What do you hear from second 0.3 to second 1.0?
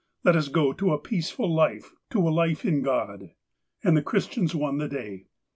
us go to a